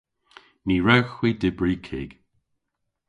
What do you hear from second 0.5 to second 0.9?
Ny